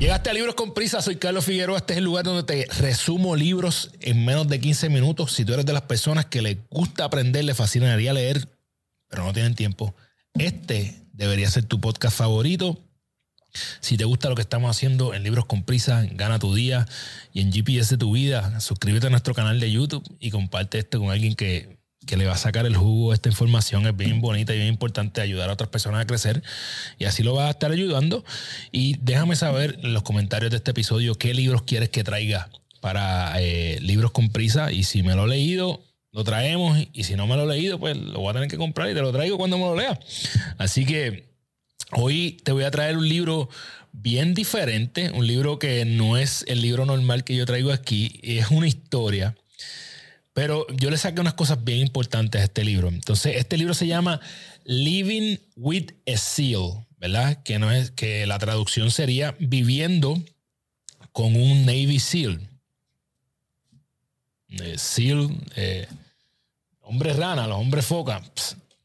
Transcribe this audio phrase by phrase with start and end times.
[0.00, 1.76] Llegaste a Libros con Prisa, soy Carlos Figueroa.
[1.76, 5.32] Este es el lugar donde te resumo libros en menos de 15 minutos.
[5.34, 8.48] Si tú eres de las personas que le gusta aprender, le fascinaría leer,
[9.08, 9.94] pero no tienen tiempo,
[10.32, 12.78] este debería ser tu podcast favorito.
[13.80, 16.88] Si te gusta lo que estamos haciendo en Libros con Prisa, Gana tu Día
[17.34, 20.98] y en GPS de tu vida, suscríbete a nuestro canal de YouTube y comparte esto
[20.98, 23.86] con alguien que que le va a sacar el jugo a esta información.
[23.86, 26.42] Es bien bonita y bien importante ayudar a otras personas a crecer.
[26.98, 28.24] Y así lo va a estar ayudando.
[28.72, 32.48] Y déjame saber en los comentarios de este episodio qué libros quieres que traiga
[32.80, 34.72] para eh, libros con prisa.
[34.72, 36.78] Y si me lo he leído, lo traemos.
[36.92, 38.94] Y si no me lo he leído, pues lo voy a tener que comprar y
[38.94, 39.98] te lo traigo cuando me lo lea.
[40.56, 41.28] Así que
[41.92, 43.50] hoy te voy a traer un libro
[43.92, 45.10] bien diferente.
[45.10, 48.20] Un libro que no es el libro normal que yo traigo aquí.
[48.22, 49.36] Es una historia
[50.32, 52.88] pero yo le saqué unas cosas bien importantes a este libro.
[52.88, 54.20] Entonces, este libro se llama
[54.64, 57.42] Living with a Seal, ¿verdad?
[57.42, 60.22] Que, no es, que la traducción sería Viviendo
[61.12, 62.40] con un Navy SEAL.
[64.50, 65.86] Eh, seal, eh,
[66.80, 68.20] hombre rana, los hombres foca.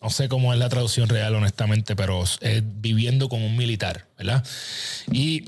[0.00, 4.44] no sé cómo es la traducción real, honestamente, pero es viviendo con un militar, ¿verdad?
[5.12, 5.44] Y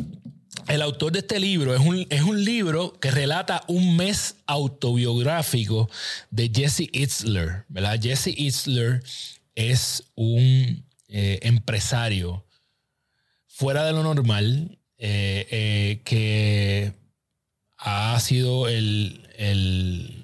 [0.68, 5.90] el autor de este libro es un, es un, libro que relata un mes autobiográfico
[6.30, 7.64] de Jesse Itzler.
[7.68, 7.98] ¿verdad?
[8.00, 9.02] Jesse Itzler
[9.54, 12.44] es un eh, empresario
[13.46, 16.92] fuera de lo normal eh, eh, que
[17.76, 20.21] ha sido el, el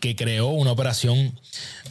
[0.00, 1.38] que creó una operación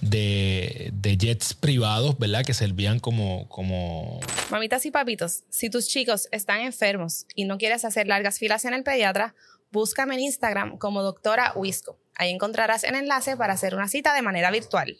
[0.02, 2.44] de, jets privados, ¿verdad?
[2.44, 4.20] Que servían como, como...
[4.50, 8.74] Mamitas y papitos, si tus chicos están enfermos y no quieres hacer largas filas en
[8.74, 9.36] el pediatra,
[9.72, 11.98] búscame en Instagram como doctora Wisco.
[12.16, 14.98] Ahí encontrarás el enlace para hacer una cita de manera virtual.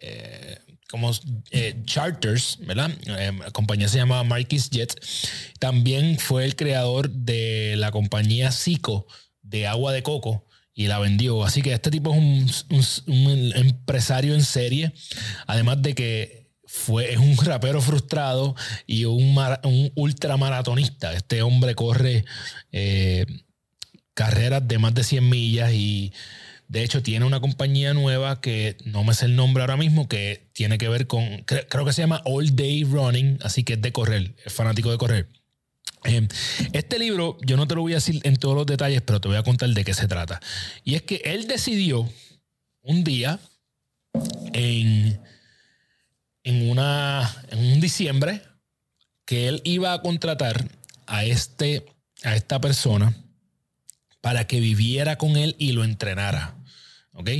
[0.00, 0.58] Eh,
[0.90, 1.10] como
[1.50, 2.90] eh, Charters, ¿verdad?
[3.06, 5.30] Eh, la compañía se llamaba Marquis Jets.
[5.58, 9.06] También fue el creador de la compañía Zico
[9.42, 10.47] de agua de coco
[10.78, 11.44] y la vendió.
[11.44, 14.92] Así que este tipo es un, empresario en serie,
[15.48, 18.54] además de que fue, es un rapero frustrado
[18.86, 21.14] y un, un ultramaratonista.
[21.14, 22.24] Este hombre corre
[22.70, 23.26] eh,
[24.14, 26.12] carreras de más de 100 millas y
[26.68, 30.48] de hecho tiene una compañía nueva que no me sé el nombre ahora mismo, que
[30.52, 33.90] tiene que ver con, creo que se llama All Day Running, así que es de
[33.90, 35.28] correr, es fanático de correr.
[36.04, 36.28] Em,
[36.72, 39.28] este libro, yo no te lo voy a decir en todos los detalles, pero te
[39.28, 40.40] voy a contar de qué se trata.
[40.84, 42.08] Y es que él decidió
[42.82, 43.38] un día,
[44.52, 45.20] en,
[46.44, 48.42] en, una, en un diciembre,
[49.24, 50.68] que él iba a contratar
[51.06, 51.84] a, este,
[52.22, 53.14] a esta persona
[54.20, 56.56] para que viviera con él y lo entrenara.
[57.12, 57.30] ¿Ok?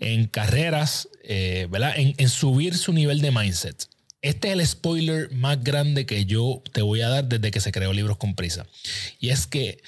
[0.00, 1.94] En carreras, eh, ¿verdad?
[1.96, 3.88] en subir su nivel de mindset.
[4.20, 7.70] Este es el spoiler más grande que yo te voy a dar desde que se
[7.70, 8.66] creó Libros con Prisa.
[9.20, 9.80] Y es que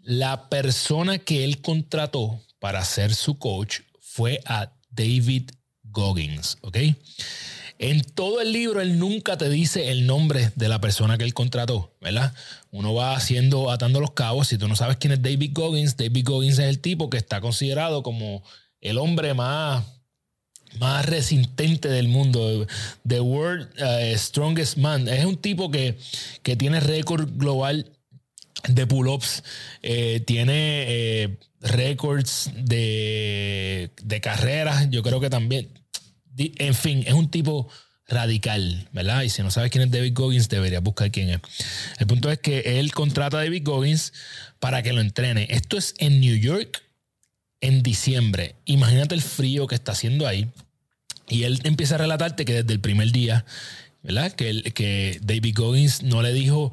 [0.00, 5.50] la persona que él contrató para ser su coach fue a David
[5.84, 6.78] Goggins, ¿ok?
[7.78, 11.34] En todo el libro él nunca te dice el nombre de la persona que él
[11.34, 12.34] contrató, ¿verdad?
[12.70, 14.48] Uno va haciendo, atando los cabos.
[14.48, 17.40] Si tú no sabes quién es David Goggins, David Goggins es el tipo que está
[17.40, 18.44] considerado como
[18.80, 19.84] el hombre más
[20.78, 22.66] más resistente del mundo.
[23.06, 25.08] The World uh, Strongest Man.
[25.08, 25.98] Es un tipo que,
[26.42, 27.90] que tiene récord global
[28.68, 29.42] de pull-ups,
[29.82, 35.68] eh, tiene eh, récords de, de carreras, yo creo que también.
[36.36, 37.68] En fin, es un tipo
[38.06, 39.22] radical, ¿verdad?
[39.22, 41.40] Y si no sabes quién es David Goggins, deberías buscar quién es.
[41.98, 44.12] El punto es que él contrata a David Goggins
[44.60, 45.46] para que lo entrene.
[45.50, 46.82] Esto es en New York
[47.62, 48.56] en diciembre.
[48.66, 50.50] Imagínate el frío que está haciendo ahí.
[51.28, 53.46] Y él empieza a relatarte que desde el primer día,
[54.02, 54.32] ¿verdad?
[54.32, 56.72] Que, David Goggins no le dijo,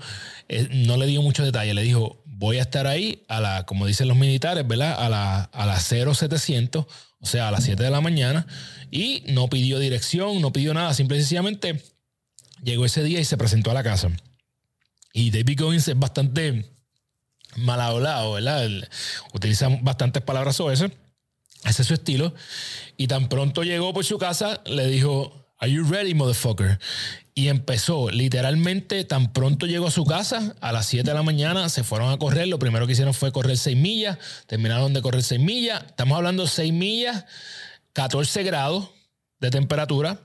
[0.49, 3.85] eh, no le dio muchos detalles, le dijo, voy a estar ahí a la, como
[3.85, 4.95] dicen los militares, ¿verdad?
[4.97, 6.85] A la, a las 0700,
[7.21, 8.47] o sea, a las 7 de la mañana,
[8.91, 11.81] y no pidió dirección, no pidió nada, simple y sencillamente
[12.63, 14.09] llegó ese día y se presentó a la casa.
[15.13, 16.65] Y David Goggins es bastante
[17.55, 18.69] mal hablado, ¿verdad?
[19.33, 20.89] utiliza bastantes palabras sobre eso.
[21.65, 22.33] Ese es su estilo.
[22.97, 26.79] Y tan pronto llegó por su casa, le dijo, Are you ready, motherfucker?
[27.33, 31.67] Y empezó, literalmente, tan pronto llegó a su casa, a las 7 de la mañana,
[31.67, 32.47] se fueron a correr.
[32.47, 34.17] Lo primero que hicieron fue correr 6 millas.
[34.47, 35.83] Terminaron de correr 6 millas.
[35.85, 37.25] Estamos hablando de 6 millas,
[37.93, 38.89] 14 grados
[39.39, 40.21] de temperatura.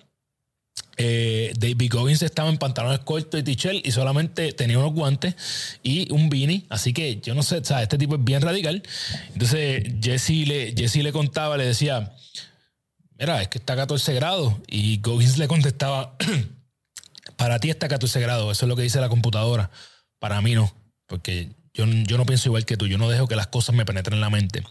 [0.97, 5.35] Eh, David Goggins estaba en pantalones cortos y t-shirt y solamente tenía unos guantes
[5.83, 6.65] y un beanie.
[6.69, 8.83] Así que yo no sé, o sea, este tipo es bien radical.
[9.33, 12.15] Entonces Jesse le, Jesse le contaba, le decía,
[13.19, 14.55] mira, es que está a 14 grados.
[14.69, 16.17] Y Goggins le contestaba,
[17.37, 19.71] para ti está a 14 grados, eso es lo que dice la computadora.
[20.19, 20.73] Para mí no.
[21.07, 23.85] porque yo, yo no pienso igual que tú, yo no dejo que las cosas me
[23.85, 24.63] penetren en la mente.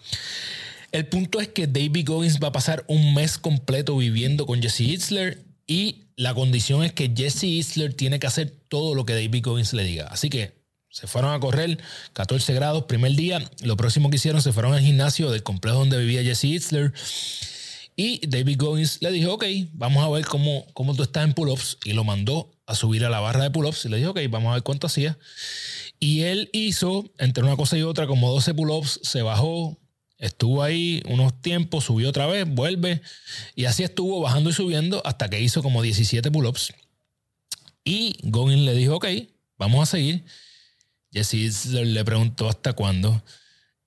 [0.94, 4.82] El punto es que David Goggins va a pasar un mes completo viviendo con Jesse
[4.82, 9.44] Itzler y la condición es que Jesse Itzler tiene que hacer todo lo que David
[9.44, 10.08] Goggins le diga.
[10.08, 11.80] Así que se fueron a correr
[12.14, 13.42] 14 grados primer día.
[13.64, 16.94] Lo próximo que hicieron se fueron al gimnasio del complejo donde vivía Jesse Itzler.
[17.96, 21.78] Y David Goggins le dijo, ok, vamos a ver cómo, cómo tú estás en pull-ups.
[21.86, 23.86] Y lo mandó a subir a la barra de pull-ups.
[23.86, 25.18] Y le dijo, ok, vamos a ver cuánto hacía.
[26.00, 29.80] Y él hizo, entre una cosa y otra, como 12 pull-ups, se bajó,
[30.24, 33.02] Estuvo ahí unos tiempos, subió otra vez, vuelve.
[33.56, 36.74] Y así estuvo bajando y subiendo hasta que hizo como 17 pull-ups.
[37.84, 39.06] Y Goggins le dijo, ok,
[39.58, 40.24] vamos a seguir.
[41.12, 43.22] Jesse le preguntó hasta cuándo.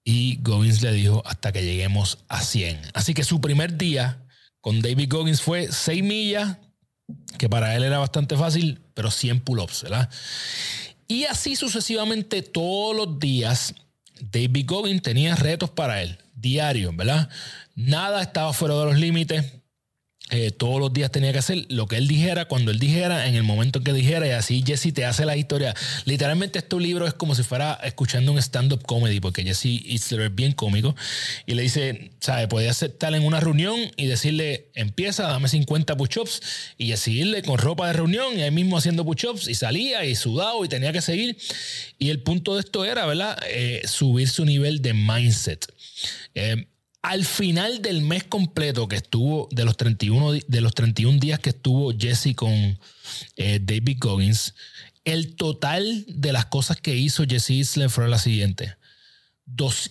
[0.05, 2.83] Y Goggins le dijo hasta que lleguemos a 100.
[2.93, 4.23] Así que su primer día
[4.61, 6.59] con David Goggins fue 6 millas,
[7.39, 10.11] que para él era bastante fácil, pero 100 pull-ups, ¿verdad?
[11.09, 13.75] Y así sucesivamente todos los días,
[14.21, 17.29] David Goggins tenía retos para él diario, ¿verdad?
[17.75, 19.45] Nada estaba fuera de los límites.
[20.31, 23.37] Eh, todos los días tenía que hacer lo que él dijera, cuando él dijera, en
[23.37, 25.73] el momento en que dijera, y así Jesse te hace la historia.
[26.05, 30.35] Literalmente este libro es como si fuera escuchando un stand-up comedy, porque Jesse Itzler es
[30.35, 30.97] bien cómico,
[31.47, 32.49] y le dice, ¿sabe?
[32.49, 36.43] Podía estar en una reunión y decirle, empieza, dame 50 push-ups,
[36.77, 40.17] y Jesse irle con ropa de reunión, y ahí mismo haciendo push-ups, y salía, y
[40.17, 41.39] sudado, y tenía que seguir.
[42.01, 43.39] Y el punto de esto era, ¿verdad?
[43.49, 45.73] Eh, subir su nivel de mindset.
[46.35, 46.67] Eh,
[47.07, 51.51] al final del mes completo que estuvo, de los 31, de los 31 días que
[51.51, 52.81] estuvo Jesse con
[53.37, 54.55] eh, David Goggins,
[55.05, 58.75] el total de las cosas que hizo Jesse Isler fue la siguiente.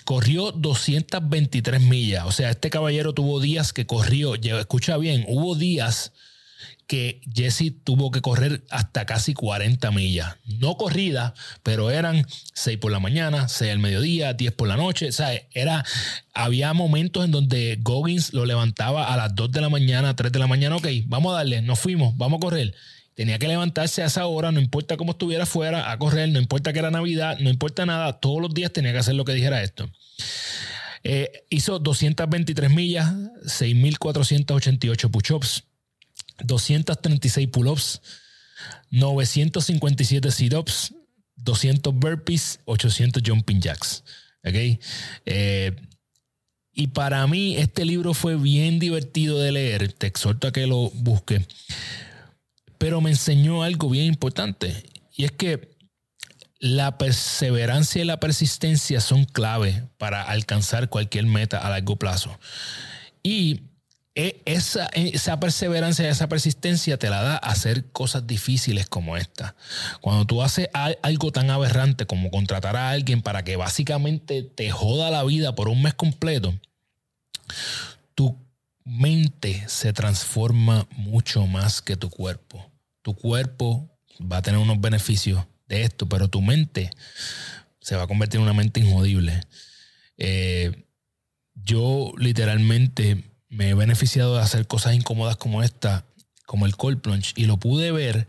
[0.03, 2.25] corrió 223 millas.
[2.25, 6.11] O sea, este caballero tuvo días que corrió, escucha bien, hubo días
[6.87, 10.35] que Jesse tuvo que correr hasta casi 40 millas.
[10.45, 11.33] No corrida,
[11.63, 15.09] pero eran 6 por la mañana, 6 al mediodía, 10 por la noche.
[15.09, 15.83] O sea, era,
[16.33, 20.39] había momentos en donde Goggins lo levantaba a las 2 de la mañana, 3 de
[20.39, 20.75] la mañana.
[20.75, 22.75] Ok, vamos a darle, nos fuimos, vamos a correr.
[23.15, 26.73] Tenía que levantarse a esa hora, no importa cómo estuviera fuera, a correr, no importa
[26.73, 29.63] que era Navidad, no importa nada, todos los días tenía que hacer lo que dijera
[29.63, 29.89] esto.
[31.03, 33.13] Eh, hizo 223 millas,
[33.45, 35.63] 6.488 push-ups,
[36.43, 38.01] 236 pull-ups,
[38.91, 40.93] 957 sit-ups,
[41.35, 44.03] 200 burpees, 800 jumping jacks.
[44.43, 44.79] ¿okay?
[45.25, 45.75] Eh,
[46.73, 49.93] y para mí este libro fue bien divertido de leer.
[49.93, 51.41] Te exhorto a que lo busques.
[52.77, 54.83] Pero me enseñó algo bien importante.
[55.15, 55.75] Y es que
[56.59, 62.37] la perseverancia y la persistencia son clave para alcanzar cualquier meta a largo plazo.
[63.23, 63.61] Y
[64.15, 69.55] esa, esa perseverancia, esa persistencia te la da hacer cosas difíciles como esta.
[69.99, 75.11] Cuando tú haces algo tan aberrante como contratar a alguien para que básicamente te joda
[75.11, 76.57] la vida por un mes completo,
[78.15, 78.37] tu
[78.85, 82.71] mente se transforma mucho más que tu cuerpo.
[83.01, 83.89] Tu cuerpo
[84.21, 86.89] va a tener unos beneficios de esto, pero tu mente
[87.81, 89.41] se va a convertir en una mente injodible.
[90.17, 90.85] Eh,
[91.53, 96.05] yo literalmente me he beneficiado de hacer cosas incómodas como esta,
[96.45, 98.27] como el cold plunge, y lo pude ver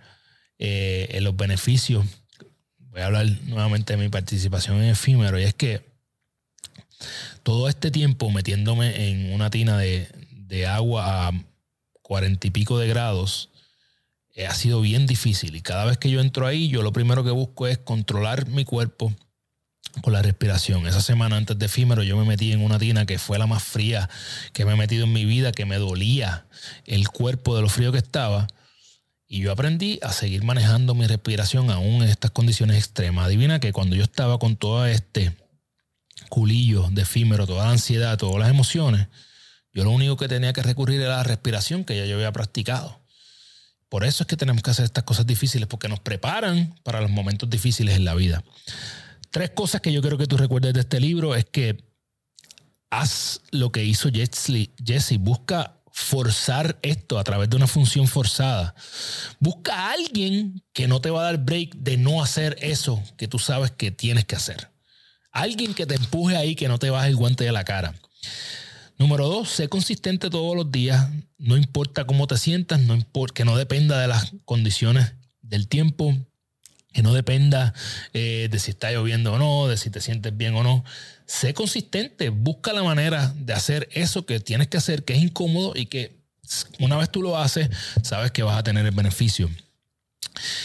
[0.59, 2.07] eh, en los beneficios.
[2.79, 5.85] Voy a hablar nuevamente de mi participación en efímero, y es que
[7.43, 10.09] todo este tiempo metiéndome en una tina de,
[10.67, 11.33] agua a
[12.03, 13.51] cuarenta y pico de grados,
[14.35, 15.57] eh, ha sido bien difícil.
[15.57, 18.65] Y cada vez que yo entro ahí, yo lo primero que busco es controlar mi
[18.65, 19.15] cuerpo
[20.03, 20.87] con la respiración.
[20.87, 23.63] Esa semana antes de efímero yo me metí en una tina que fue la más
[23.63, 24.09] fría
[24.53, 26.47] que me he metido en mi vida, que me dolía
[26.85, 28.47] el cuerpo de lo frío que estaba.
[29.29, 33.27] Y yo aprendí a seguir manejando mi respiración aún en estas condiciones extremas.
[33.27, 35.37] Adivina que cuando yo estaba con todo este
[36.29, 39.09] culillo de efímero, toda la ansiedad, todas las emociones,
[39.73, 43.01] yo lo único que tenía que recurrir era la respiración que ya yo había practicado.
[43.89, 47.11] Por eso es que tenemos que hacer estas cosas difíciles, porque nos preparan para los
[47.11, 48.43] momentos difíciles en la vida
[49.37, 51.85] tres cosas que yo quiero que tú recuerdes de este libro es que
[52.89, 55.19] haz lo que hizo Jesse.
[55.19, 58.75] Busca forzar esto a través de una función forzada.
[59.39, 63.29] Busca a alguien que no te va a dar break de no hacer eso que
[63.29, 64.71] tú sabes que tienes que hacer.
[65.33, 67.95] Alguien que te empuje ahí, que no te baje el guante de la cara.
[68.97, 71.11] Número dos, sé consistente todos los días.
[71.37, 75.13] No importa cómo te sientas, no importa, que no dependa de las condiciones
[75.43, 76.17] del tiempo,
[76.97, 77.75] que no dependa
[78.15, 80.83] eh, de si está lloviendo o no, de si te sientes bien o no.
[81.27, 85.75] Sé consistente, busca la manera de hacer eso que tienes que hacer, que es incómodo
[85.77, 86.17] y que
[86.79, 87.69] una vez tú lo haces,
[88.03, 89.51] sabes que vas a tener el beneficio.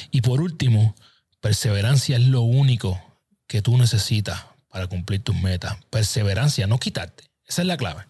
[0.10, 0.96] Y por último,
[1.42, 2.98] perseverancia es lo único
[3.46, 5.80] que tú necesitas para cumplir tus metas.
[5.90, 7.26] Perseverancia, no quitarte.
[7.46, 8.06] Esa es la clave.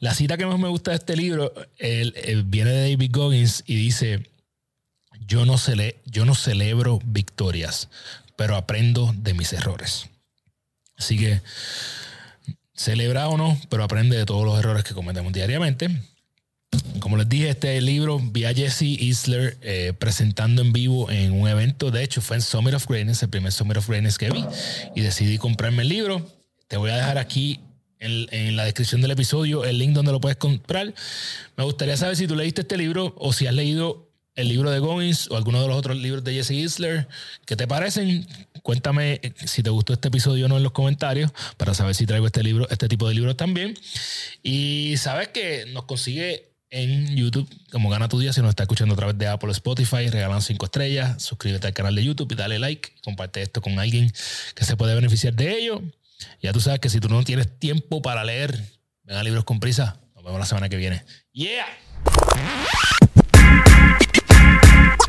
[0.00, 4.28] La cita que más me gusta de este libro viene de David Goggins y dice,
[5.26, 5.56] yo no,
[6.06, 7.88] yo no celebro victorias,
[8.36, 10.08] pero aprendo de mis errores.
[10.96, 11.40] Así que
[12.74, 15.90] celebra o no, pero aprende de todos los errores que cometemos diariamente.
[17.00, 21.48] Como les dije, este libro vi a Jesse Isler eh, presentando en vivo en un
[21.48, 21.90] evento.
[21.90, 24.44] De hecho, fue en Summit of Greatness, el primer Summit of Greatness que vi.
[24.94, 26.26] Y decidí comprarme el libro.
[26.66, 27.60] Te voy a dejar aquí
[27.98, 30.92] en, en, la descripción del episodio el link donde lo puedes comprar.
[31.56, 34.07] Me gustaría saber si tú leíste este libro o si has leído
[34.38, 37.08] el libro de Goins o alguno de los otros libros de Jesse Isler.
[37.44, 38.24] ¿Qué te parecen?
[38.62, 42.24] Cuéntame si te gustó este episodio o no en los comentarios para saber si traigo
[42.24, 43.74] este libro, este tipo de libros también.
[44.44, 48.94] Y sabes que nos consigue en YouTube como Gana tu Día si nos está escuchando
[48.94, 52.60] a través de Apple Spotify, regalan cinco estrellas, suscríbete al canal de YouTube y dale
[52.60, 54.12] like, comparte esto con alguien
[54.54, 55.82] que se puede beneficiar de ello.
[56.40, 58.56] Ya tú sabes que si tú no tienes tiempo para leer,
[59.02, 59.98] venga libros con prisa.
[60.14, 61.02] Nos vemos la semana que viene.
[61.32, 61.66] Yeah.